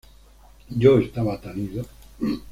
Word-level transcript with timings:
Yo 0.71 0.97
estaba 0.97 1.39
tan 1.39 1.59
ido. 1.59 1.85